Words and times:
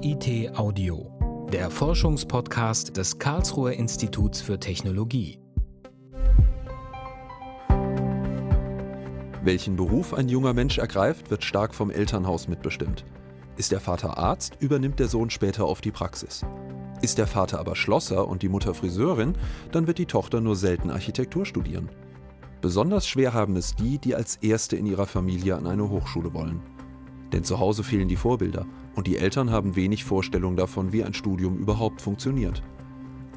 KIT 0.00 0.56
Audio, 0.56 1.10
der 1.52 1.70
Forschungspodcast 1.70 2.96
des 2.96 3.18
Karlsruher 3.18 3.72
Instituts 3.72 4.40
für 4.40 4.58
Technologie. 4.58 5.38
Welchen 9.42 9.76
Beruf 9.76 10.14
ein 10.14 10.30
junger 10.30 10.54
Mensch 10.54 10.78
ergreift, 10.78 11.30
wird 11.30 11.44
stark 11.44 11.74
vom 11.74 11.90
Elternhaus 11.90 12.48
mitbestimmt. 12.48 13.04
Ist 13.58 13.72
der 13.72 13.80
Vater 13.80 14.16
Arzt, 14.16 14.56
übernimmt 14.60 15.00
der 15.00 15.08
Sohn 15.08 15.28
später 15.28 15.66
oft 15.66 15.84
die 15.84 15.92
Praxis. 15.92 16.46
Ist 17.02 17.18
der 17.18 17.26
Vater 17.26 17.58
aber 17.58 17.76
Schlosser 17.76 18.26
und 18.26 18.42
die 18.42 18.48
Mutter 18.48 18.72
Friseurin, 18.72 19.34
dann 19.70 19.86
wird 19.86 19.98
die 19.98 20.06
Tochter 20.06 20.40
nur 20.40 20.56
selten 20.56 20.90
Architektur 20.90 21.44
studieren. 21.44 21.90
Besonders 22.62 23.06
schwer 23.06 23.34
haben 23.34 23.56
es 23.56 23.74
die, 23.74 23.98
die 23.98 24.14
als 24.14 24.36
Erste 24.36 24.76
in 24.76 24.86
ihrer 24.86 25.06
Familie 25.06 25.56
an 25.56 25.66
eine 25.66 25.90
Hochschule 25.90 26.32
wollen. 26.32 26.62
Denn 27.32 27.44
zu 27.44 27.58
Hause 27.60 27.84
fehlen 27.84 28.08
die 28.08 28.16
Vorbilder 28.16 28.66
und 28.94 29.06
die 29.06 29.16
Eltern 29.16 29.50
haben 29.50 29.76
wenig 29.76 30.04
Vorstellung 30.04 30.56
davon, 30.56 30.92
wie 30.92 31.04
ein 31.04 31.14
Studium 31.14 31.56
überhaupt 31.58 32.02
funktioniert. 32.02 32.62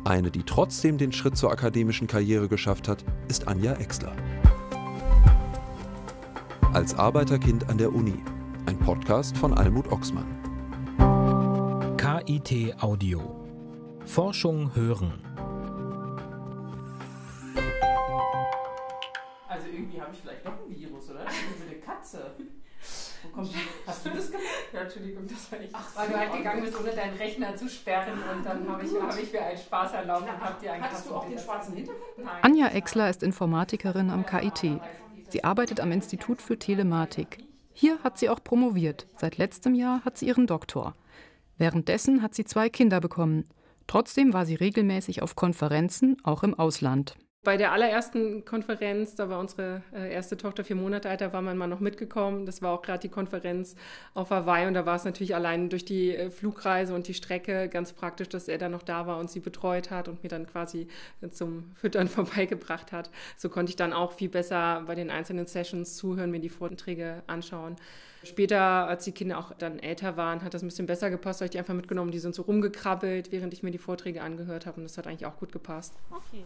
Eine, 0.03 0.31
die 0.31 0.43
trotzdem 0.43 0.97
den 0.97 1.11
Schritt 1.11 1.37
zur 1.37 1.51
akademischen 1.51 2.07
Karriere 2.07 2.49
geschafft 2.49 2.87
hat, 2.87 3.05
ist 3.29 3.47
Anja 3.47 3.73
Exler. 3.73 4.13
Als 6.73 6.95
Arbeiterkind 6.95 7.69
an 7.69 7.77
der 7.77 7.93
Uni. 7.93 8.15
Ein 8.65 8.77
Podcast 8.79 9.37
von 9.37 9.53
Almut 9.53 9.91
Oxmann. 9.91 10.25
KIT 11.97 12.81
Audio. 12.81 13.45
Forschung 14.05 14.75
hören. 14.75 15.13
Also 19.47 19.67
irgendwie 19.71 20.01
habe 20.01 20.11
ich 20.13 20.19
vielleicht 20.19 20.45
doch 20.45 20.53
ein 20.53 20.75
Virus, 20.75 21.09
oder? 21.11 21.21
Irgendwie 21.21 21.71
eine 21.71 21.79
Katze. 21.79 22.35
Wo 23.23 23.29
kommt 23.29 23.53
die? 23.53 23.57
Hast 23.87 24.05
du 24.05 24.09
das 24.09 24.31
gemacht? 24.31 24.43
Ja, 24.73 24.81
Entschuldigung, 24.81 25.27
das 25.27 25.51
war 25.51 25.59
ich. 25.61 25.69
Ach, 25.71 25.95
weil 25.95 26.09
du 26.09 26.17
halt 26.17 26.33
gegangen 26.33 26.63
bist, 26.63 26.79
ohne 26.79 26.91
deinen 26.91 27.17
Rechner 27.17 27.55
zu 27.55 27.69
sperren 27.69 28.13
und 28.13 28.45
dann 28.45 28.67
habe 28.67 28.85
ich, 28.85 28.91
hab 28.93 29.17
ich 29.17 29.31
mir 29.31 29.45
einen 29.45 29.57
Spaß 29.57 29.93
erlaubt 29.93 30.23
und 30.23 30.39
habe 30.39 30.59
dir 30.61 30.73
einen 30.73 30.83
Hattest 30.83 31.07
du 31.07 31.15
auch 31.15 31.27
den 31.27 31.39
schwarzen 31.39 31.75
Hintergrund? 31.75 32.17
Nein. 32.17 32.27
Anja 32.41 32.67
Exler 32.69 33.09
ist 33.09 33.23
Informatikerin 33.23 34.09
am 34.09 34.25
KIT. 34.25 34.81
Sie 35.29 35.43
arbeitet 35.43 35.79
am 35.79 35.91
Institut 35.91 36.41
für 36.41 36.57
Telematik. 36.57 37.39
Hier 37.71 37.97
hat 38.03 38.17
sie 38.17 38.29
auch 38.29 38.43
promoviert. 38.43 39.07
Seit 39.17 39.37
letztem 39.37 39.73
Jahr 39.73 40.03
hat 40.05 40.17
sie 40.17 40.27
ihren 40.27 40.47
Doktor. 40.47 40.95
Währenddessen 41.57 42.21
hat 42.21 42.35
sie 42.35 42.45
zwei 42.45 42.69
Kinder 42.69 42.99
bekommen. 42.99 43.45
Trotzdem 43.87 44.33
war 44.33 44.45
sie 44.45 44.55
regelmäßig 44.55 45.21
auf 45.21 45.35
Konferenzen, 45.35 46.17
auch 46.23 46.43
im 46.43 46.57
Ausland. 46.57 47.15
Bei 47.43 47.57
der 47.57 47.73
allerersten 47.73 48.45
Konferenz, 48.45 49.15
da 49.15 49.27
war 49.27 49.37
unsere 49.37 49.81
äh, 49.93 50.13
erste 50.13 50.37
Tochter 50.37 50.63
vier 50.63 50.77
Monate 50.77 51.09
alt, 51.09 51.19
da 51.19 51.33
war 51.33 51.41
mein 51.41 51.57
Mann 51.57 51.69
noch 51.69 51.81
mitgekommen. 51.81 52.45
Das 52.45 52.61
war 52.61 52.71
auch 52.71 52.81
gerade 52.81 52.99
die 52.99 53.09
Konferenz 53.09 53.75
auf 54.13 54.29
Hawaii 54.29 54.65
und 54.65 54.75
da 54.75 54.85
war 54.85 54.95
es 54.95 55.03
natürlich 55.03 55.35
allein 55.35 55.69
durch 55.69 55.83
die 55.83 56.15
äh, 56.15 56.29
Flugreise 56.29 56.95
und 56.95 57.09
die 57.09 57.13
Strecke 57.13 57.67
ganz 57.67 57.91
praktisch, 57.91 58.29
dass 58.29 58.47
er 58.47 58.59
dann 58.59 58.71
noch 58.71 58.81
da 58.81 59.07
war 59.07 59.17
und 59.17 59.29
sie 59.29 59.41
betreut 59.41 59.91
hat 59.91 60.07
und 60.07 60.23
mir 60.23 60.29
dann 60.29 60.47
quasi 60.47 60.87
zum 61.31 61.69
Füttern 61.75 62.07
vorbeigebracht 62.09 62.93
hat. 62.93 63.09
So 63.35 63.49
konnte 63.49 63.71
ich 63.71 63.75
dann 63.75 63.91
auch 63.91 64.13
viel 64.13 64.29
besser 64.29 64.83
bei 64.87 64.95
den 64.95 65.09
einzelnen 65.09 65.45
Sessions 65.45 65.97
zuhören, 65.97 66.31
mir 66.31 66.39
die 66.39 66.47
Vorträge 66.47 67.23
anschauen. 67.27 67.75
Später, 68.23 68.61
als 68.61 69.03
die 69.03 69.11
Kinder 69.11 69.37
auch 69.37 69.53
dann 69.53 69.79
älter 69.79 70.15
waren, 70.15 70.43
hat 70.43 70.53
das 70.53 70.61
ein 70.61 70.67
bisschen 70.67 70.85
besser 70.85 71.09
gepasst. 71.09 71.41
Habe 71.41 71.45
ich 71.47 71.51
die 71.51 71.59
einfach 71.59 71.73
mitgenommen. 71.73 72.11
Die 72.11 72.19
sind 72.19 72.33
so 72.33 72.43
rumgekrabbelt, 72.43 73.33
während 73.33 73.53
ich 73.53 73.63
mir 73.63 73.71
die 73.71 73.77
Vorträge 73.77 74.21
angehört 74.21 74.65
habe. 74.65 74.77
Und 74.77 74.83
das 74.83 74.97
hat 74.97 75.07
eigentlich 75.07 75.25
auch 75.25 75.37
gut 75.37 75.51
gepasst. 75.51 75.93
Okay. 76.09 76.45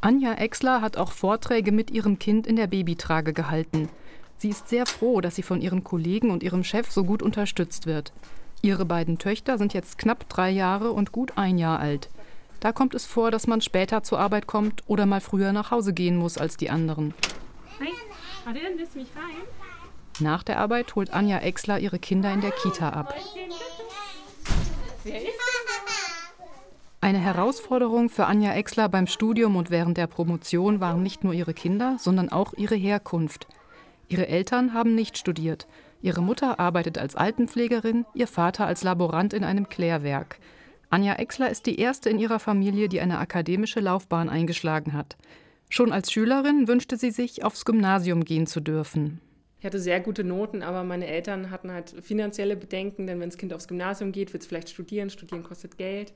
Anja 0.00 0.34
Exler 0.34 0.80
hat 0.80 0.96
auch 0.96 1.10
Vorträge 1.10 1.72
mit 1.72 1.90
ihrem 1.90 2.20
Kind 2.20 2.46
in 2.46 2.54
der 2.54 2.68
Babytrage 2.68 3.32
gehalten. 3.32 3.88
Sie 4.36 4.50
ist 4.50 4.68
sehr 4.68 4.86
froh, 4.86 5.20
dass 5.20 5.34
sie 5.34 5.42
von 5.42 5.60
ihren 5.60 5.82
Kollegen 5.82 6.30
und 6.30 6.44
ihrem 6.44 6.62
Chef 6.62 6.88
so 6.92 7.02
gut 7.02 7.20
unterstützt 7.20 7.86
wird. 7.86 8.12
Ihre 8.62 8.84
beiden 8.84 9.18
Töchter 9.18 9.58
sind 9.58 9.74
jetzt 9.74 9.98
knapp 9.98 10.28
drei 10.28 10.50
Jahre 10.50 10.92
und 10.92 11.10
gut 11.10 11.32
ein 11.36 11.58
Jahr 11.58 11.80
alt. 11.80 12.08
Da 12.60 12.70
kommt 12.70 12.94
es 12.94 13.06
vor, 13.06 13.32
dass 13.32 13.48
man 13.48 13.60
später 13.60 14.04
zur 14.04 14.20
Arbeit 14.20 14.46
kommt 14.46 14.84
oder 14.86 15.04
mal 15.04 15.20
früher 15.20 15.52
nach 15.52 15.72
Hause 15.72 15.92
gehen 15.92 16.16
muss 16.16 16.38
als 16.38 16.56
die 16.56 16.70
anderen. 16.70 17.12
Hi, 17.80 17.88
Adrian, 18.48 18.78
willst 18.78 18.94
du 18.94 19.00
mich 19.00 19.08
rein? 19.16 19.42
Nach 20.20 20.44
der 20.44 20.60
Arbeit 20.60 20.94
holt 20.94 21.12
Anja 21.12 21.38
Exler 21.38 21.80
ihre 21.80 21.98
Kinder 21.98 22.32
in 22.32 22.40
der 22.40 22.52
Kita 22.52 22.90
ab. 22.90 23.14
Wer 25.04 25.22
ist 25.22 25.47
Eine 27.00 27.18
Herausforderung 27.18 28.08
für 28.08 28.26
Anja 28.26 28.54
Exler 28.54 28.88
beim 28.88 29.06
Studium 29.06 29.54
und 29.54 29.70
während 29.70 29.96
der 29.96 30.08
Promotion 30.08 30.80
waren 30.80 31.00
nicht 31.00 31.22
nur 31.22 31.32
ihre 31.32 31.54
Kinder, 31.54 31.96
sondern 32.00 32.28
auch 32.28 32.54
ihre 32.54 32.74
Herkunft. 32.74 33.46
Ihre 34.08 34.26
Eltern 34.26 34.74
haben 34.74 34.96
nicht 34.96 35.16
studiert. 35.16 35.68
Ihre 36.02 36.22
Mutter 36.22 36.58
arbeitet 36.58 36.98
als 36.98 37.14
Altenpflegerin, 37.14 38.04
ihr 38.14 38.26
Vater 38.26 38.66
als 38.66 38.82
Laborant 38.82 39.32
in 39.32 39.44
einem 39.44 39.68
Klärwerk. 39.68 40.40
Anja 40.90 41.14
Exler 41.14 41.50
ist 41.50 41.66
die 41.66 41.78
erste 41.78 42.10
in 42.10 42.18
ihrer 42.18 42.40
Familie, 42.40 42.88
die 42.88 43.00
eine 43.00 43.18
akademische 43.18 43.78
Laufbahn 43.78 44.28
eingeschlagen 44.28 44.92
hat. 44.92 45.16
Schon 45.68 45.92
als 45.92 46.10
Schülerin 46.10 46.66
wünschte 46.66 46.96
sie 46.96 47.12
sich, 47.12 47.44
aufs 47.44 47.64
Gymnasium 47.64 48.24
gehen 48.24 48.48
zu 48.48 48.58
dürfen. 48.60 49.20
Ich 49.60 49.66
hatte 49.66 49.78
sehr 49.78 50.00
gute 50.00 50.24
Noten, 50.24 50.62
aber 50.62 50.82
meine 50.82 51.06
Eltern 51.06 51.50
hatten 51.50 51.70
halt 51.70 51.94
finanzielle 52.00 52.56
Bedenken, 52.56 53.06
denn 53.06 53.20
wenn 53.20 53.28
das 53.28 53.38
Kind 53.38 53.52
aufs 53.52 53.68
Gymnasium 53.68 54.10
geht, 54.10 54.32
wird 54.32 54.42
es 54.42 54.48
vielleicht 54.48 54.70
studieren. 54.70 55.10
Studieren 55.10 55.44
kostet 55.44 55.78
Geld. 55.78 56.12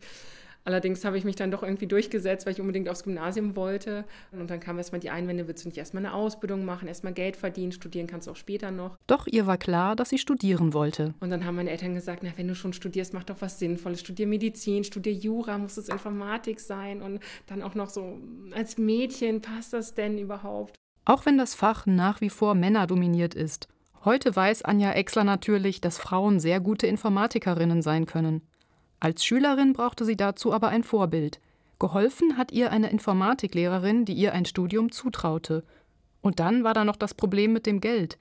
Allerdings 0.65 1.05
habe 1.05 1.19
ich 1.19 1.25
mich 1.25 1.37
dann 1.37 1.51
doch 1.51 1.63
irgendwie 1.63 1.87
durchgesetzt, 1.87 2.47
weil 2.47 2.53
ich 2.53 2.61
unbedingt 2.61 2.89
aufs 2.89 3.03
Gymnasium 3.03 3.57
wollte. 3.57 4.05
Und 4.31 4.51
dann 4.51 4.61
kam 4.61 4.79
erstmal 4.79 5.01
die 5.01 5.11
Einwände, 5.11 5.49
willst 5.49 5.65
du 5.65 5.69
nicht 5.69 5.79
erstmal 5.79 6.05
eine 6.05 6.15
Ausbildung 6.15 6.65
machen, 6.65 6.89
erstmal 6.89 7.13
Geld 7.13 7.37
verdienen, 7.37 7.73
studieren 7.73 8.07
kannst 8.07 8.27
du 8.27 8.31
auch 8.31 8.37
später 8.37 8.71
noch. 8.71 8.97
Doch 9.07 9.27
ihr 9.27 9.47
war 9.47 9.59
klar, 9.59 9.97
dass 9.97 10.11
sie 10.11 10.19
studieren 10.19 10.73
wollte. 10.73 11.15
Und 11.21 11.31
dann 11.31 11.45
haben 11.45 11.57
meine 11.57 11.71
Eltern 11.71 11.95
gesagt, 11.95 12.23
na, 12.23 12.31
wenn 12.37 12.49
du 12.49 12.55
schon 12.55 12.73
studierst, 12.73 13.13
mach 13.13 13.25
doch 13.25 13.41
was 13.41 13.59
Sinnvolles. 13.59 14.01
Studier 14.01 14.27
Medizin, 14.27 14.85
studier 14.85 15.13
Jura, 15.13 15.59
muss 15.59 15.77
es 15.77 15.89
Informatik 15.89 16.61
sein 16.61 17.03
und 17.03 17.21
dann 17.47 17.63
auch 17.63 17.75
noch 17.75 17.91
so 17.91 18.21
als 18.55 18.79
Mädchen, 18.79 19.41
passt 19.41 19.73
das 19.73 19.95
denn 19.95 20.19
überhaupt? 20.19 20.77
Auch 21.05 21.27
wenn 21.27 21.39
das 21.39 21.55
Fach 21.55 21.87
nach 21.87 22.21
wie 22.21 22.31
vor 22.31 22.55
männerdominiert 22.55 23.35
ist. 23.35 23.69
Heute 24.05 24.35
weiß 24.35 24.63
Anja 24.63 24.93
Exler 24.93 25.25
natürlich, 25.25 25.81
dass 25.81 25.99
Frauen 25.99 26.41
sehr 26.41 26.61
gute 26.61 26.87
Informatikerinnen 26.87 27.83
sein 27.83 28.07
können. 28.07 28.43
Als 29.03 29.25
Schülerin 29.25 29.73
brauchte 29.73 30.05
sie 30.05 30.17
dazu 30.17 30.53
aber 30.53 30.69
ein 30.69 30.85
Vorbild. 30.85 31.41
Geholfen 31.81 32.39
hat 32.39 32.53
ihr 32.53 32.71
eine 32.71 32.89
Informatiklehrerin, 32.89 34.05
die 34.05 34.13
ihr 34.13 34.33
ein 34.33 34.45
Studium 34.45 34.93
zutraute. 34.93 35.65
Und 36.21 36.39
dann 36.39 36.63
war 36.63 36.73
da 36.73 36.85
noch 36.85 36.95
das 36.95 37.13
Problem 37.13 37.53
mit 37.53 37.67
dem 37.67 37.81
Geld. 37.81 38.17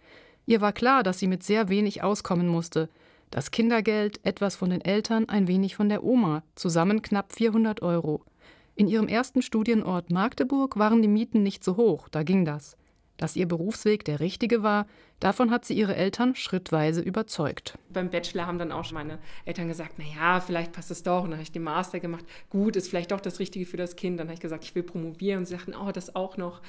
Ihr 0.47 0.59
war 0.59 0.74
klar, 0.74 1.03
dass 1.03 1.19
sie 1.19 1.28
mit 1.28 1.44
sehr 1.44 1.69
wenig 1.69 2.02
auskommen 2.02 2.47
musste. 2.47 2.90
Das 3.30 3.52
Kindergeld, 3.52 4.25
etwas 4.25 4.56
von 4.56 4.72
den 4.72 4.81
Eltern, 4.81 5.30
ein 5.30 5.47
wenig 5.47 5.75
von 5.75 5.88
der 5.88 6.03
Oma, 6.03 6.42
zusammen 6.56 7.03
knapp 7.03 7.31
400 7.31 7.84
Euro. 7.84 8.25
In 8.74 8.88
ihrem 8.88 9.08
ersten 9.08 9.44
Studienort 9.44 10.09
Magdeburg 10.09 10.80
waren 10.80 11.03
die 11.03 11.08
Mieten 11.08 11.44
nicht 11.44 11.63
so 11.63 11.78
hoch, 11.78 12.09
da 12.09 12.24
ging 12.24 12.44
das. 12.44 12.75
Dass 13.22 13.36
ihr 13.36 13.48
Berufsweg 13.48 14.04
der 14.04 14.20
richtige 14.20 14.64
war, 14.64 14.88
davon 15.20 15.52
hat 15.52 15.64
sie 15.64 15.76
ihre 15.76 15.96
Eltern 15.96 16.34
schrittweise 16.34 17.02
überzeugt. 17.02 17.78
Beim 17.90 18.09
Bachelor 18.09 18.48
haben 18.48 18.58
dann 18.58 18.72
auch 18.72 18.84
schon 18.84 18.96
meine 18.96 19.20
Eltern 19.46 19.68
gesagt, 19.68 19.94
na 19.98 20.06
ja, 20.06 20.40
vielleicht 20.40 20.72
passt 20.72 20.90
es 20.90 21.04
doch. 21.04 21.24
Und 21.24 21.30
dann 21.30 21.38
habe 21.38 21.44
ich 21.44 21.52
den 21.52 21.62
Master 21.62 22.00
gemacht. 22.00 22.26
Gut, 22.50 22.76
ist 22.76 22.90
vielleicht 22.90 23.12
doch 23.12 23.22
das 23.22 23.38
Richtige 23.38 23.68
für 23.68 23.78
das 23.78 23.96
Kind. 23.96 24.20
Dann 24.20 24.26
habe 24.26 24.34
ich 24.34 24.40
gesagt, 24.40 24.64
ich 24.64 24.74
will 24.74 24.81
promovieren. 24.81 25.38
Und 25.38 25.46
sie 25.46 25.56
sagten, 25.56 25.76
oh, 25.76 25.92
das 25.92 26.16
auch 26.16 26.38
noch. 26.38 26.62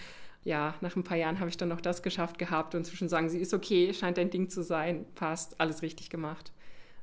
Ja, 0.45 0.75
nach 0.83 0.95
ein 0.95 1.05
paar 1.05 1.17
Jahren 1.17 1.41
habe 1.41 1.49
ich 1.49 1.57
dann 1.57 1.71
noch 1.71 1.81
das 1.81 2.03
geschafft 2.03 2.39
gehabt. 2.39 2.75
Und 2.75 2.81
inzwischen 2.81 3.09
sagen 3.09 3.31
sie, 3.31 3.39
ist 3.39 3.55
okay, 3.55 3.95
scheint 3.95 4.19
dein 4.19 4.29
Ding 4.29 4.51
zu 4.51 4.63
sein, 4.63 5.07
passt, 5.15 5.59
alles 5.59 5.81
richtig 5.81 6.11
gemacht. 6.11 6.53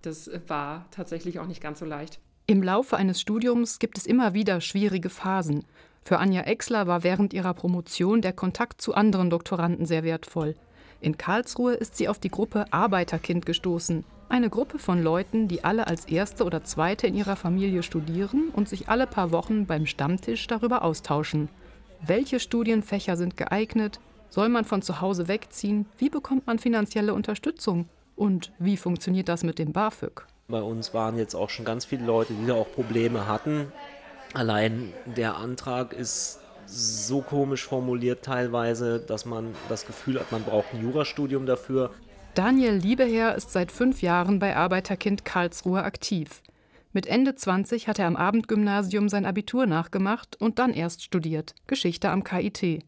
Das 0.04 0.30
war 0.46 0.86
tatsächlich 0.92 1.40
auch 1.40 1.48
nicht 1.48 1.60
ganz 1.60 1.80
so 1.80 1.86
leicht. 1.86 2.20
Im 2.46 2.62
Laufe 2.62 2.98
eines 2.98 3.20
Studiums 3.20 3.80
gibt 3.80 3.98
es 3.98 4.06
immer 4.06 4.36
wieder 4.36 4.62
schwierige 4.62 5.10
Phasen. 5.10 5.66
Für 6.04 6.20
Anja 6.20 6.42
Exler 6.42 6.88
war 6.88 7.04
während 7.04 7.34
ihrer 7.34 7.54
Promotion 7.54 8.22
der 8.22 8.34
Kontakt 8.34 8.82
zu 8.82 8.94
anderen 8.94 9.30
Doktoranden 9.30 9.86
sehr 9.86 10.04
wertvoll. 10.04 10.56
In 11.02 11.18
Karlsruhe 11.18 11.74
ist 11.74 11.96
sie 11.96 12.10
auf 12.10 12.20
die 12.20 12.30
Gruppe 12.30 12.66
Arbeiterkind 12.72 13.46
gestoßen. 13.46 14.04
Eine 14.28 14.50
Gruppe 14.50 14.80
von 14.80 15.02
Leuten, 15.02 15.48
die 15.48 15.64
alle 15.64 15.88
als 15.88 16.06
Erste 16.06 16.44
oder 16.44 16.64
Zweite 16.64 17.08
in 17.08 17.16
ihrer 17.16 17.36
Familie 17.36 17.84
studieren 17.84 18.50
und 18.54 18.70
sich 18.70 18.90
alle 18.90 19.08
paar 19.08 19.32
Wochen 19.32 19.66
beim 19.66 19.86
Stammtisch 19.86 20.46
darüber 20.48 20.84
austauschen. 20.84 21.50
Welche 22.06 22.40
Studienfächer 22.40 23.18
sind 23.18 23.38
geeignet? 23.38 24.00
Soll 24.30 24.50
man 24.50 24.66
von 24.66 24.82
zu 24.82 25.02
Hause 25.02 25.28
wegziehen? 25.28 25.86
Wie 25.98 26.10
bekommt 26.10 26.46
man 26.48 26.60
finanzielle 26.60 27.14
Unterstützung? 27.14 27.90
Und 28.16 28.52
wie 28.60 28.78
funktioniert 28.78 29.30
das 29.30 29.44
mit 29.44 29.58
dem 29.58 29.72
BAföG? 29.72 30.28
Bei 30.48 30.62
uns 30.62 30.94
waren 30.94 31.18
jetzt 31.18 31.36
auch 31.36 31.50
schon 31.50 31.66
ganz 31.66 31.86
viele 31.86 32.06
Leute, 32.06 32.34
die 32.34 32.46
da 32.46 32.54
auch 32.54 32.72
Probleme 32.72 33.28
hatten. 33.28 33.72
Allein 34.34 34.94
der 35.06 35.38
Antrag 35.38 35.94
ist 35.94 36.40
so 36.66 37.22
komisch 37.22 37.66
formuliert 37.66 38.24
teilweise, 38.24 39.00
dass 39.00 39.26
man 39.26 39.56
das 39.70 39.88
Gefühl 39.88 40.20
hat, 40.20 40.32
man 40.32 40.44
braucht 40.44 40.74
ein 40.74 40.82
Jurastudium 40.82 41.46
dafür. 41.46 41.92
Daniel 42.36 42.76
Liebeherr 42.76 43.36
ist 43.36 43.52
seit 43.52 43.72
fünf 43.72 44.02
Jahren 44.02 44.38
bei 44.38 44.56
Arbeiterkind 44.56 45.26
Karlsruhe 45.26 45.84
aktiv. 45.84 46.42
Mit 46.94 47.08
Ende 47.08 47.36
20 47.36 47.88
hat 47.88 48.00
er 48.00 48.08
am 48.08 48.16
Abendgymnasium 48.16 49.10
sein 49.10 49.26
Abitur 49.26 49.66
nachgemacht 49.66 50.40
und 50.40 50.60
dann 50.60 50.74
erst 50.74 51.04
studiert, 51.04 51.56
Geschichte 51.68 52.10
am 52.10 52.24
KIT. 52.24 52.84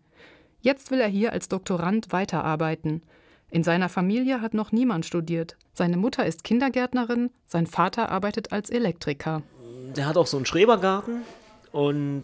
Jetzt 0.59 0.91
will 0.91 0.99
er 0.99 1.07
hier 1.07 1.33
als 1.33 1.49
Doktorand 1.49 2.11
weiterarbeiten. 2.11 3.01
In 3.49 3.63
seiner 3.63 3.89
Familie 3.89 4.41
hat 4.41 4.53
noch 4.53 4.71
niemand 4.71 5.05
studiert. 5.05 5.57
Seine 5.73 5.97
Mutter 5.97 6.25
ist 6.25 6.43
Kindergärtnerin, 6.43 7.31
sein 7.45 7.67
Vater 7.67 8.09
arbeitet 8.09 8.51
als 8.51 8.69
Elektriker. 8.69 9.43
Der 9.95 10.05
hat 10.05 10.17
auch 10.17 10.27
so 10.27 10.37
einen 10.37 10.45
Schrebergarten 10.45 11.23
und 11.71 12.23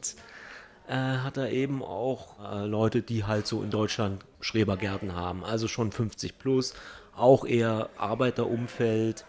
äh, 0.87 0.93
hat 0.93 1.35
da 1.37 1.47
eben 1.47 1.83
auch 1.83 2.35
äh, 2.39 2.65
Leute, 2.65 3.01
die 3.01 3.25
halt 3.25 3.45
so 3.45 3.61
in 3.61 3.71
Deutschland 3.71 4.23
Schrebergärten 4.39 5.15
haben, 5.15 5.43
also 5.43 5.67
schon 5.67 5.91
50 5.91 6.39
plus, 6.39 6.73
auch 7.15 7.45
eher 7.45 7.89
Arbeiterumfeld. 7.97 9.25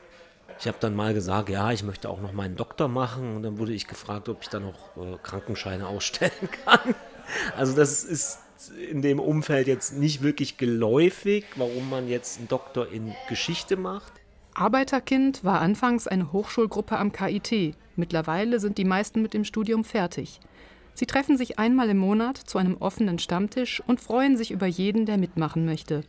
Ich 0.61 0.69
habe 0.69 0.79
dann 0.81 0.95
mal 0.95 1.15
gesagt, 1.15 1.49
ja, 1.49 1.73
ich 1.73 1.83
möchte 1.83 2.09
auch 2.09 2.21
noch 2.21 2.33
meinen 2.33 2.57
Doktor 2.57 2.89
machen 2.89 3.37
und 3.37 3.43
dann 3.43 3.59
wurde 3.59 3.73
ich 3.73 3.87
gefragt, 3.89 4.29
ob 4.29 4.43
ich 4.43 4.49
dann 4.49 4.65
noch 4.65 4.97
äh, 4.97 5.17
Krankenscheine 5.23 5.89
ausstellen 5.89 6.33
kann. 6.65 6.95
Also 7.57 7.75
das 7.75 8.05
ist 8.05 8.39
in 8.91 9.03
dem 9.03 9.19
Umfeld 9.19 9.67
jetzt 9.67 9.95
nicht 9.95 10.23
wirklich 10.23 10.59
geläufig, 10.59 11.45
warum 11.57 11.91
man 11.91 12.09
jetzt 12.09 12.39
einen 12.39 12.49
Doktor 12.49 12.91
in 12.91 13.15
Geschichte 13.29 13.77
macht. 13.77 14.13
Arbeiterkind 14.59 15.45
war 15.45 15.61
anfangs 15.61 16.09
eine 16.09 16.33
Hochschulgruppe 16.33 16.99
am 16.99 17.13
KIT. 17.13 17.77
Mittlerweile 17.95 18.59
sind 18.59 18.77
die 18.77 18.85
meisten 18.85 19.23
mit 19.23 19.33
dem 19.33 19.45
Studium 19.45 19.85
fertig. 19.85 20.41
Sie 20.95 21.07
treffen 21.07 21.37
sich 21.37 21.61
einmal 21.61 21.89
im 21.91 21.99
Monat 21.99 22.39
zu 22.39 22.59
einem 22.59 22.77
offenen 22.79 23.21
Stammtisch 23.21 23.81
und 23.87 24.01
freuen 24.01 24.37
sich 24.37 24.51
über 24.51 24.67
jeden, 24.67 25.07
der 25.07 25.17
mitmachen 25.17 25.65
möchte. 25.65 26.03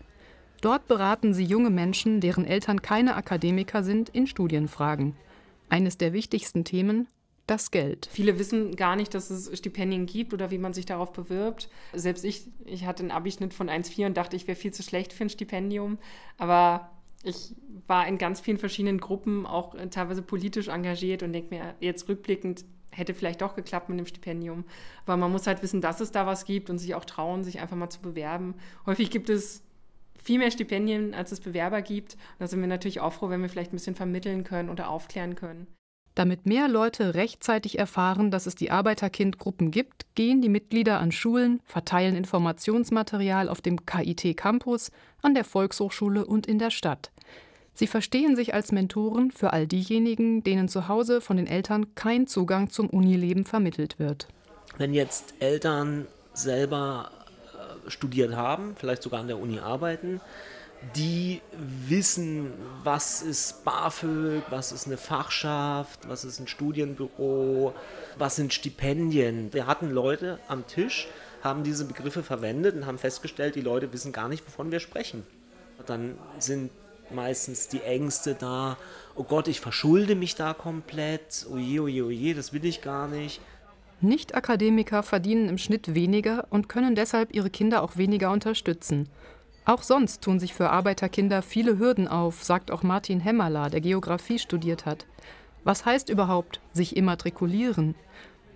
Dort 0.61 0.87
beraten 0.87 1.35
sie 1.35 1.43
junge 1.43 1.69
Menschen, 1.69 2.21
deren 2.21 2.43
Eltern 2.43 2.81
keine 2.81 3.15
Akademiker 3.15 3.83
sind, 3.83 4.09
in 4.09 4.25
Studienfragen. 4.25 5.15
Eines 5.69 5.99
der 5.99 6.13
wichtigsten 6.13 6.63
Themen 6.63 7.07
das 7.45 7.69
Geld. 7.69 8.09
Viele 8.11 8.39
wissen 8.39 8.75
gar 8.75 8.95
nicht, 8.95 9.13
dass 9.13 9.29
es 9.29 9.55
Stipendien 9.55 10.07
gibt 10.07 10.33
oder 10.33 10.49
wie 10.49 10.57
man 10.57 10.73
sich 10.73 10.87
darauf 10.87 11.13
bewirbt. 11.13 11.69
Selbst 11.93 12.25
ich, 12.25 12.47
ich 12.65 12.85
hatte 12.85 13.03
einen 13.03 13.11
Abischnitt 13.11 13.53
von 13.53 13.69
1,4 13.69 14.07
und 14.07 14.17
dachte, 14.17 14.35
ich 14.35 14.47
wäre 14.47 14.55
viel 14.55 14.73
zu 14.73 14.81
schlecht 14.81 15.13
für 15.13 15.23
ein 15.23 15.29
Stipendium. 15.29 15.99
Aber 16.39 16.89
ich 17.23 17.55
war 17.87 18.07
in 18.07 18.17
ganz 18.17 18.39
vielen 18.39 18.57
verschiedenen 18.57 18.99
Gruppen 18.99 19.45
auch 19.45 19.75
teilweise 19.91 20.21
politisch 20.21 20.67
engagiert 20.67 21.23
und 21.23 21.33
denke 21.33 21.53
mir 21.53 21.75
jetzt 21.79 22.07
rückblickend, 22.07 22.65
hätte 22.91 23.13
vielleicht 23.13 23.41
doch 23.41 23.55
geklappt 23.55 23.89
mit 23.89 23.99
dem 23.99 24.05
Stipendium. 24.05 24.63
Aber 25.05 25.17
man 25.17 25.31
muss 25.31 25.47
halt 25.47 25.61
wissen, 25.61 25.81
dass 25.81 25.99
es 25.99 26.11
da 26.11 26.25
was 26.25 26.45
gibt 26.45 26.69
und 26.69 26.77
sich 26.77 26.95
auch 26.95 27.05
trauen, 27.05 27.43
sich 27.43 27.59
einfach 27.59 27.75
mal 27.75 27.89
zu 27.89 28.01
bewerben. 28.01 28.55
Häufig 28.85 29.11
gibt 29.11 29.29
es 29.29 29.63
viel 30.15 30.39
mehr 30.39 30.51
Stipendien, 30.51 31.13
als 31.13 31.31
es 31.31 31.39
Bewerber 31.39 31.81
gibt. 31.81 32.13
Und 32.13 32.39
da 32.39 32.47
sind 32.47 32.61
wir 32.61 32.67
natürlich 32.67 32.99
auch 32.99 33.13
froh, 33.13 33.29
wenn 33.29 33.41
wir 33.41 33.49
vielleicht 33.49 33.73
ein 33.73 33.77
bisschen 33.77 33.95
vermitteln 33.95 34.43
können 34.43 34.69
oder 34.69 34.89
aufklären 34.89 35.35
können. 35.35 35.67
Damit 36.19 36.45
mehr 36.45 36.67
Leute 36.67 37.15
rechtzeitig 37.15 37.79
erfahren, 37.79 38.29
dass 38.29 38.45
es 38.45 38.53
die 38.53 38.71
Arbeiterkindgruppen 38.71 39.71
gibt, 39.71 40.05
gehen 40.15 40.41
die 40.41 40.49
Mitglieder 40.49 40.99
an 40.99 41.13
Schulen, 41.13 41.61
verteilen 41.63 42.13
Informationsmaterial 42.17 43.47
auf 43.47 43.61
dem 43.61 43.85
KIT 43.85 44.35
Campus, 44.35 44.91
an 45.21 45.33
der 45.33 45.45
Volkshochschule 45.45 46.25
und 46.25 46.45
in 46.45 46.59
der 46.59 46.71
Stadt. 46.71 47.11
Sie 47.73 47.87
verstehen 47.87 48.35
sich 48.35 48.53
als 48.53 48.73
Mentoren 48.73 49.31
für 49.31 49.53
all 49.53 49.65
diejenigen, 49.65 50.43
denen 50.43 50.67
zu 50.67 50.89
Hause 50.89 51.21
von 51.21 51.37
den 51.37 51.47
Eltern 51.47 51.95
kein 51.95 52.27
Zugang 52.27 52.69
zum 52.69 52.89
Unileben 52.89 53.45
vermittelt 53.45 53.97
wird. 53.97 54.27
Wenn 54.77 54.93
jetzt 54.93 55.35
Eltern 55.39 56.05
selber 56.33 57.11
äh, 57.53 57.89
studiert 57.89 58.35
haben, 58.35 58.75
vielleicht 58.75 59.03
sogar 59.03 59.21
an 59.21 59.27
der 59.27 59.39
Uni 59.39 59.59
arbeiten, 59.59 60.19
die 60.95 61.41
wissen, 61.87 62.53
was 62.83 63.21
ist 63.21 63.63
BAföG, 63.65 64.43
was 64.49 64.71
ist 64.71 64.87
eine 64.87 64.97
Fachschaft, 64.97 66.07
was 66.07 66.23
ist 66.23 66.39
ein 66.39 66.47
Studienbüro, 66.47 67.73
was 68.17 68.37
sind 68.37 68.53
Stipendien. 68.53 69.53
Wir 69.53 69.67
hatten 69.67 69.91
Leute 69.91 70.39
am 70.47 70.65
Tisch, 70.67 71.07
haben 71.43 71.63
diese 71.63 71.85
Begriffe 71.85 72.23
verwendet 72.23 72.75
und 72.75 72.85
haben 72.85 72.97
festgestellt, 72.97 73.55
die 73.55 73.61
Leute 73.61 73.91
wissen 73.93 74.11
gar 74.11 74.29
nicht, 74.29 74.45
wovon 74.45 74.71
wir 74.71 74.79
sprechen. 74.79 75.23
Dann 75.85 76.17
sind 76.39 76.71
meistens 77.11 77.67
die 77.67 77.81
Ängste 77.81 78.35
da, 78.35 78.77
oh 79.15 79.23
Gott, 79.23 79.47
ich 79.47 79.59
verschulde 79.59 80.15
mich 80.15 80.35
da 80.35 80.53
komplett, 80.53 81.45
oje, 81.51 81.81
oje, 81.81 82.05
oje, 82.05 82.35
das 82.35 82.53
will 82.53 82.65
ich 82.65 82.81
gar 82.81 83.07
nicht. 83.07 83.41
Nicht-Akademiker 84.01 85.03
verdienen 85.03 85.49
im 85.49 85.57
Schnitt 85.57 85.93
weniger 85.93 86.47
und 86.49 86.69
können 86.69 86.95
deshalb 86.95 87.35
ihre 87.35 87.49
Kinder 87.49 87.83
auch 87.83 87.97
weniger 87.97 88.31
unterstützen. 88.31 89.09
Auch 89.69 89.83
sonst 89.83 90.23
tun 90.23 90.39
sich 90.39 90.55
für 90.55 90.71
Arbeiterkinder 90.71 91.43
viele 91.43 91.77
Hürden 91.77 92.07
auf, 92.07 92.43
sagt 92.43 92.71
auch 92.71 92.81
Martin 92.81 93.19
Hemmerla, 93.19 93.69
der 93.69 93.81
Geografie 93.81 94.39
studiert 94.39 94.87
hat. 94.87 95.05
Was 95.63 95.85
heißt 95.85 96.09
überhaupt 96.09 96.59
sich 96.73 96.97
immatrikulieren? 96.97 97.93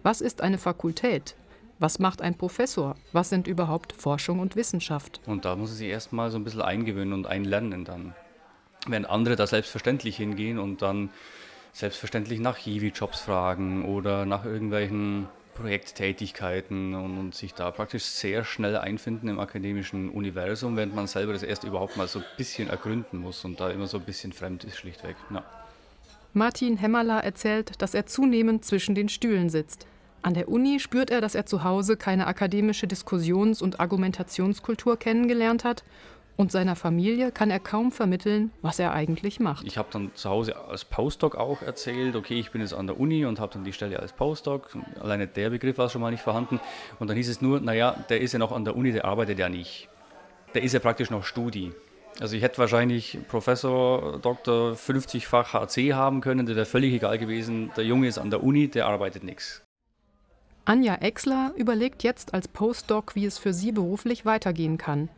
Was 0.02 0.22
ist 0.22 0.42
eine 0.42 0.58
Fakultät? 0.58 1.36
Was 1.78 2.00
macht 2.00 2.24
ein 2.24 2.36
Professor? 2.36 2.96
Was 3.12 3.30
sind 3.30 3.46
überhaupt 3.46 3.94
Forschung 3.94 4.40
und 4.40 4.56
Wissenschaft? 4.56 5.22
Und 5.28 5.46
da 5.46 5.56
muss 5.56 5.70
er 5.70 5.76
sich 5.76 5.90
erstmal 5.90 6.32
so 6.32 6.40
ein 6.40 6.44
bisschen 6.44 6.64
eingewöhnen 6.64 7.14
und 7.14 7.28
einlernen 7.28 7.86
dann. 7.86 8.16
Wenn 8.88 9.06
andere 9.06 9.36
da 9.36 9.46
selbstverständlich 9.46 10.18
hingehen 10.18 10.58
und 10.58 10.82
dann 10.82 11.12
selbstverständlich 11.74 12.40
nach 12.40 12.58
Hiwi-Jobs 12.58 13.20
fragen 13.20 13.86
oder 13.86 14.26
nach 14.26 14.46
irgendwelchen 14.46 15.28
Projekttätigkeiten 15.56 16.94
und, 16.96 17.18
und, 17.18 17.36
sich 17.36 17.54
da 17.54 17.72
praktisch 17.72 18.04
sehr 18.04 18.44
schnell 18.44 18.76
einfinden 18.76 19.28
im 19.28 19.40
akademischen 19.40 20.10
Universum, 20.10 20.76
während 20.78 20.96
man 20.96 21.08
selber 21.08 21.34
das 21.34 21.44
erst 21.44 21.64
überhaupt 21.64 21.98
mal 21.98 22.08
so 22.08 22.20
ein 22.20 22.26
bisschen 22.38 22.70
ergründen 22.70 23.20
muss 23.20 23.46
und 23.46 23.60
da 23.60 23.70
immer 23.70 23.88
so 23.88 23.98
ein 23.98 24.04
bisschen 24.04 24.34
fremd 24.34 24.64
ist, 24.64 24.78
schlichtweg. 24.78 25.16
Ja. 25.34 25.44
Martin 26.34 26.78
Hemmerler 26.78 27.24
erzählt, 27.24 27.82
dass 27.82 27.94
er 27.94 28.06
zunehmend 28.06 28.66
zwischen 28.66 28.96
den 28.96 29.10
Stühlen 29.10 29.50
sitzt. 29.50 29.86
An 30.24 30.34
der 30.34 30.48
Uni 30.48 30.80
spürt 30.80 31.10
er, 31.10 31.22
dass 31.22 31.36
er 31.36 31.46
zu 31.46 31.64
Hause 31.64 31.98
keine 31.98 32.28
akademische 32.28 32.88
Diskussions- 32.88 33.62
und 33.62 33.80
Argumentationskultur 33.80 34.98
kennengelernt 34.98 35.64
hat 35.64 35.84
und 36.36 36.52
seiner 36.52 36.76
Familie 36.76 37.32
kann 37.32 37.52
er 37.52 37.60
kaum 37.60 37.92
vermitteln, 37.92 38.52
was 38.62 38.80
er 38.80 38.92
eigentlich 38.94 39.40
macht. 39.40 39.66
Ich 39.66 39.78
habe 39.78 39.90
dann 39.92 40.12
zu 40.16 40.30
Hause 40.30 40.56
als 40.68 40.86
Postdoc 40.86 41.36
auch 41.36 41.62
erzählt, 41.62 42.16
okay, 42.16 42.40
ich 42.40 42.52
bin 42.52 42.62
jetzt 42.62 42.74
an 42.74 42.88
der 42.88 43.00
Uni 43.00 43.26
und 43.26 43.40
habe 43.40 43.54
dann 43.54 43.64
die 43.64 43.74
Stelle 43.74 44.00
als 44.00 44.14
Postdoc. 44.14 44.76
Alleine 45.00 45.28
der 45.28 45.52
Begriff 45.52 45.78
war 45.78 45.90
schon 45.90 46.02
mal 46.02 46.12
nicht 46.12 46.24
vorhanden. 46.24 46.60
Und 47.00 47.08
dann 47.08 47.18
hieß 47.18 47.30
es 47.30 47.42
nur, 47.42 47.60
naja, 47.60 47.96
der 48.10 48.22
ist 48.22 48.34
ja 48.34 48.40
noch 48.40 48.52
an 48.52 48.66
der 48.66 48.76
Uni, 48.76 48.92
der 48.92 49.06
arbeitet 49.06 49.38
ja 49.38 49.50
nicht. 49.50 49.90
Der 50.54 50.64
ist 50.64 50.74
ja 50.74 50.80
praktisch 50.80 51.10
noch 51.10 51.24
Studi. 51.24 51.72
Also 52.20 52.36
ich 52.36 52.44
hätte 52.44 52.60
wahrscheinlich 52.60 53.18
Professor, 53.28 54.20
Doktor, 54.20 54.74
50-fach 54.74 55.54
HC 55.54 55.94
haben 55.94 56.22
können, 56.22 56.46
der 56.46 56.56
wäre 56.56 56.66
völlig 56.66 56.94
egal 56.94 57.18
gewesen. 57.18 57.72
Der 57.76 57.86
Junge 57.86 58.08
ist 58.08 58.20
an 58.20 58.30
der 58.30 58.44
Uni, 58.44 58.68
der 58.68 58.86
arbeitet 58.86 59.24
nichts. 59.24 59.64
Anja 60.66 60.96
Exler 60.96 61.52
überlegt 61.58 62.04
jetzt 62.04 62.34
als 62.34 62.48
Postdoc, 62.48 63.16
wie 63.16 63.26
es 63.26 63.38
für 63.38 63.54
sie 63.54 63.72
beruflich 63.72 64.26
weitergehen 64.26 64.78
kann. 64.78 65.10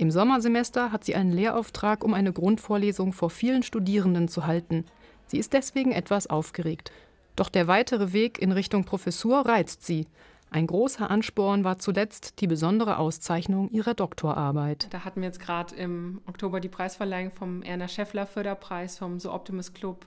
Im 0.00 0.10
Sommersemester 0.10 0.92
hat 0.92 1.04
sie 1.04 1.14
einen 1.14 1.30
Lehrauftrag, 1.30 2.04
um 2.04 2.14
eine 2.14 2.32
Grundvorlesung 2.32 3.12
vor 3.12 3.28
vielen 3.28 3.62
Studierenden 3.62 4.28
zu 4.28 4.46
halten. 4.46 4.86
Sie 5.26 5.36
ist 5.36 5.52
deswegen 5.52 5.92
etwas 5.92 6.26
aufgeregt. 6.26 6.90
Doch 7.36 7.50
der 7.50 7.66
weitere 7.66 8.14
Weg 8.14 8.40
in 8.40 8.50
Richtung 8.50 8.84
Professur 8.84 9.44
reizt 9.44 9.84
sie. 9.84 10.06
Ein 10.50 10.66
großer 10.66 11.10
Ansporn 11.10 11.64
war 11.64 11.78
zuletzt 11.78 12.40
die 12.40 12.46
besondere 12.46 12.96
Auszeichnung 12.96 13.68
ihrer 13.68 13.92
Doktorarbeit. 13.92 14.86
Da 14.88 15.04
hatten 15.04 15.20
wir 15.20 15.26
jetzt 15.26 15.38
gerade 15.38 15.74
im 15.74 16.22
Oktober 16.24 16.60
die 16.60 16.70
Preisverleihung 16.70 17.30
vom 17.30 17.60
Erna 17.60 17.86
Scheffler 17.86 18.26
Förderpreis 18.26 18.96
vom 18.96 19.20
So 19.20 19.30
Optimus 19.30 19.74
Club 19.74 20.06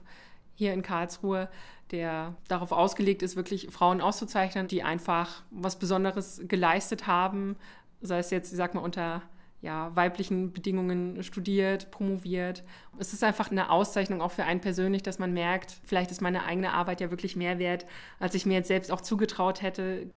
hier 0.56 0.72
in 0.72 0.82
Karlsruhe, 0.82 1.48
der 1.92 2.34
darauf 2.48 2.72
ausgelegt 2.72 3.22
ist, 3.22 3.36
wirklich 3.36 3.68
Frauen 3.70 4.00
auszuzeichnen, 4.00 4.66
die 4.66 4.82
einfach 4.82 5.44
was 5.52 5.78
Besonderes 5.78 6.42
geleistet 6.48 7.06
haben, 7.06 7.54
sei 8.00 8.18
es 8.18 8.30
jetzt, 8.30 8.50
ich 8.50 8.56
sag 8.56 8.74
mal, 8.74 8.80
unter 8.80 9.22
ja, 9.60 9.94
weiblichen 9.96 10.52
Bedingungen 10.52 11.22
studiert, 11.22 11.90
promoviert. 11.90 12.64
Es 12.98 13.12
ist 13.12 13.24
einfach 13.24 13.50
eine 13.50 13.70
Auszeichnung 13.70 14.20
auch 14.20 14.32
für 14.32 14.44
einen 14.44 14.60
persönlich, 14.60 15.02
dass 15.02 15.18
man 15.18 15.32
merkt, 15.32 15.80
vielleicht 15.84 16.10
ist 16.10 16.20
meine 16.20 16.44
eigene 16.44 16.72
Arbeit 16.72 17.00
ja 17.00 17.10
wirklich 17.10 17.34
mehr 17.34 17.58
wert, 17.58 17.86
als 18.18 18.34
ich 18.34 18.44
mir 18.46 18.54
jetzt 18.54 18.68
selbst 18.68 18.92
auch 18.92 19.00
zugetraut 19.00 19.62
hätte. 19.62 20.10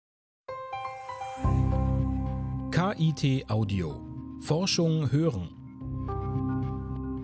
KIT 2.71 3.51
Audio. 3.51 4.01
Forschung 4.41 5.13
hören. 5.13 5.51